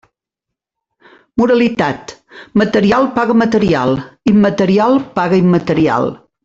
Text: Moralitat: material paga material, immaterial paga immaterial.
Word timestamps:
Moralitat: 1.41 2.13
material 2.63 3.11
paga 3.21 3.39
material, 3.45 3.95
immaterial 4.35 5.01
paga 5.21 5.43
immaterial. 5.47 6.15